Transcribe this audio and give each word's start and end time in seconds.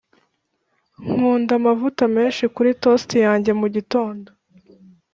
nkunda 1.11 1.51
amavuta 1.59 2.03
menshi 2.15 2.43
kuri 2.55 2.69
toast 2.81 3.09
yanjye 3.25 3.51
mugitondo. 3.59 4.29